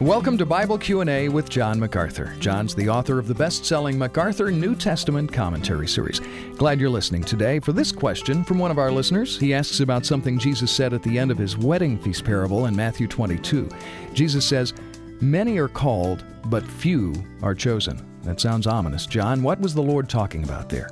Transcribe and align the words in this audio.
Welcome 0.00 0.38
to 0.38 0.46
Bible 0.46 0.78
Q&A 0.78 1.28
with 1.28 1.50
John 1.50 1.78
MacArthur. 1.78 2.34
John's 2.38 2.74
the 2.74 2.88
author 2.88 3.18
of 3.18 3.28
the 3.28 3.34
best-selling 3.34 3.98
MacArthur 3.98 4.50
New 4.50 4.74
Testament 4.74 5.30
Commentary 5.30 5.86
series. 5.86 6.22
Glad 6.56 6.80
you're 6.80 6.88
listening 6.88 7.22
today 7.22 7.60
for 7.60 7.72
this 7.74 7.92
question 7.92 8.42
from 8.42 8.58
one 8.58 8.70
of 8.70 8.78
our 8.78 8.90
listeners. 8.90 9.38
He 9.38 9.52
asks 9.52 9.80
about 9.80 10.06
something 10.06 10.38
Jesus 10.38 10.70
said 10.70 10.94
at 10.94 11.02
the 11.02 11.18
end 11.18 11.30
of 11.30 11.36
his 11.36 11.58
wedding 11.58 11.98
feast 11.98 12.24
parable 12.24 12.64
in 12.64 12.74
Matthew 12.74 13.08
22. 13.08 13.68
Jesus 14.14 14.46
says, 14.46 14.72
"Many 15.20 15.58
are 15.58 15.68
called, 15.68 16.24
but 16.46 16.66
few 16.66 17.12
are 17.42 17.54
chosen." 17.54 18.00
That 18.22 18.40
sounds 18.40 18.66
ominous. 18.66 19.04
John, 19.04 19.42
what 19.42 19.60
was 19.60 19.74
the 19.74 19.82
Lord 19.82 20.08
talking 20.08 20.44
about 20.44 20.70
there? 20.70 20.88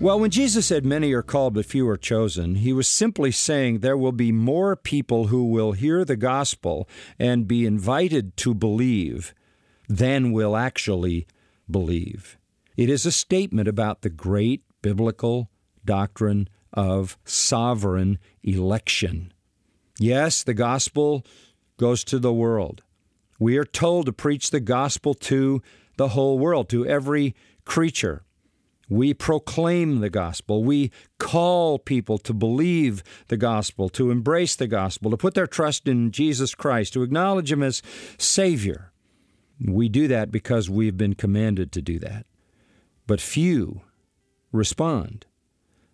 Well, 0.00 0.20
when 0.20 0.30
Jesus 0.30 0.66
said 0.66 0.84
many 0.86 1.12
are 1.12 1.22
called 1.22 1.54
but 1.54 1.66
few 1.66 1.88
are 1.88 1.96
chosen, 1.96 2.54
he 2.54 2.72
was 2.72 2.86
simply 2.86 3.32
saying 3.32 3.80
there 3.80 3.96
will 3.96 4.12
be 4.12 4.30
more 4.30 4.76
people 4.76 5.26
who 5.26 5.46
will 5.46 5.72
hear 5.72 6.04
the 6.04 6.16
gospel 6.16 6.88
and 7.18 7.48
be 7.48 7.66
invited 7.66 8.36
to 8.38 8.54
believe 8.54 9.34
than 9.88 10.30
will 10.30 10.56
actually 10.56 11.26
believe. 11.68 12.38
It 12.76 12.88
is 12.88 13.06
a 13.06 13.12
statement 13.12 13.66
about 13.66 14.02
the 14.02 14.08
great 14.08 14.62
biblical 14.82 15.50
doctrine 15.84 16.48
of 16.72 17.18
sovereign 17.24 18.18
election. 18.44 19.32
Yes, 19.98 20.44
the 20.44 20.54
gospel 20.54 21.26
goes 21.76 22.04
to 22.04 22.20
the 22.20 22.32
world. 22.32 22.84
We 23.40 23.56
are 23.56 23.64
told 23.64 24.06
to 24.06 24.12
preach 24.12 24.52
the 24.52 24.60
gospel 24.60 25.14
to 25.14 25.60
the 25.96 26.08
whole 26.10 26.38
world, 26.38 26.68
to 26.68 26.86
every 26.86 27.34
creature. 27.64 28.22
We 28.88 29.12
proclaim 29.12 30.00
the 30.00 30.10
gospel. 30.10 30.64
We 30.64 30.90
call 31.18 31.78
people 31.78 32.18
to 32.18 32.32
believe 32.32 33.02
the 33.28 33.36
gospel, 33.36 33.88
to 33.90 34.10
embrace 34.10 34.56
the 34.56 34.66
gospel, 34.66 35.10
to 35.10 35.16
put 35.16 35.34
their 35.34 35.46
trust 35.46 35.86
in 35.86 36.10
Jesus 36.10 36.54
Christ, 36.54 36.94
to 36.94 37.02
acknowledge 37.02 37.52
Him 37.52 37.62
as 37.62 37.82
Savior. 38.16 38.92
We 39.60 39.88
do 39.88 40.08
that 40.08 40.30
because 40.30 40.70
we've 40.70 40.96
been 40.96 41.14
commanded 41.14 41.72
to 41.72 41.82
do 41.82 41.98
that. 41.98 42.26
But 43.06 43.20
few 43.20 43.82
respond, 44.52 45.26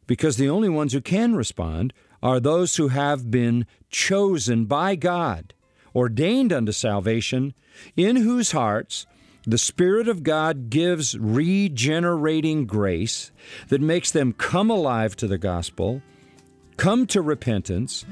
because 0.06 0.36
the 0.36 0.48
only 0.48 0.68
ones 0.68 0.92
who 0.92 1.00
can 1.00 1.34
respond 1.34 1.92
are 2.22 2.38
those 2.38 2.76
who 2.76 2.88
have 2.88 3.30
been 3.30 3.66
chosen 3.90 4.66
by 4.66 4.96
God, 4.96 5.54
ordained 5.94 6.52
unto 6.52 6.72
salvation, 6.72 7.54
in 7.96 8.16
whose 8.16 8.52
hearts 8.52 9.06
the 9.46 9.58
Spirit 9.58 10.08
of 10.08 10.22
God 10.22 10.70
gives 10.70 11.18
regenerating 11.18 12.66
grace 12.66 13.30
that 13.68 13.80
makes 13.80 14.10
them 14.10 14.32
come 14.32 14.70
alive 14.70 15.16
to 15.16 15.26
the 15.26 15.38
gospel, 15.38 16.02
come 16.76 17.06
to 17.08 17.20
repentance, 17.20 18.06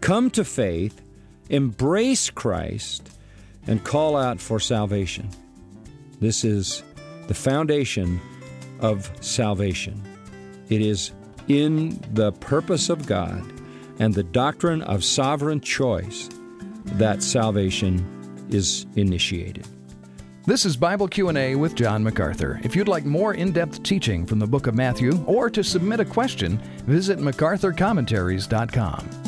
come 0.00 0.30
to 0.30 0.44
faith, 0.44 1.00
embrace 1.48 2.28
Christ, 2.28 3.10
and 3.66 3.82
call 3.82 4.16
out 4.16 4.40
for 4.40 4.60
salvation. 4.60 5.30
This 6.20 6.44
is 6.44 6.82
the 7.28 7.34
foundation 7.34 8.20
of 8.80 9.10
salvation. 9.24 10.02
It 10.68 10.82
is 10.82 11.12
in 11.48 11.98
the 12.12 12.32
purpose 12.32 12.90
of 12.90 13.06
God 13.06 13.42
and 13.98 14.12
the 14.12 14.22
doctrine 14.22 14.82
of 14.82 15.02
sovereign 15.02 15.60
choice 15.60 16.28
that 16.84 17.22
salvation 17.22 18.46
is 18.50 18.86
initiated. 18.96 19.66
This 20.48 20.64
is 20.64 20.78
Bible 20.78 21.08
Q&A 21.08 21.54
with 21.56 21.74
John 21.74 22.02
MacArthur. 22.02 22.58
If 22.64 22.74
you'd 22.74 22.88
like 22.88 23.04
more 23.04 23.34
in-depth 23.34 23.82
teaching 23.82 24.24
from 24.24 24.38
the 24.38 24.46
book 24.46 24.66
of 24.66 24.74
Matthew 24.74 25.22
or 25.26 25.50
to 25.50 25.62
submit 25.62 26.00
a 26.00 26.06
question, 26.06 26.56
visit 26.86 27.18
macarthurcommentaries.com. 27.18 29.27